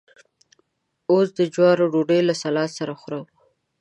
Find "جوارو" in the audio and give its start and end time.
1.53-1.85